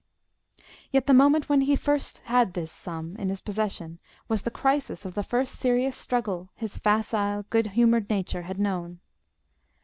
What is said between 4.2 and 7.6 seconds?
was the crisis of the first serious struggle his facile,